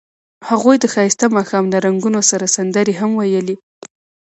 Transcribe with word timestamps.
هغوی 0.49 0.75
د 0.79 0.85
ښایسته 0.93 1.25
ماښام 1.37 1.65
له 1.73 1.77
رنګونو 1.85 2.19
سره 2.29 2.45
سندرې 2.55 2.93
هم 3.01 3.11
ویلې. 3.15 3.55